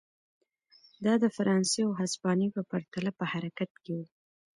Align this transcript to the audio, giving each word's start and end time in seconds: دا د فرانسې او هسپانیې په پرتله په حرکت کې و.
دا 1.05 1.13
د 1.23 1.25
فرانسې 1.35 1.79
او 1.87 1.91
هسپانیې 2.01 2.49
په 2.55 2.61
پرتله 2.71 3.11
په 3.19 3.25
حرکت 3.31 3.71
کې 3.83 3.93
و. 3.97 4.01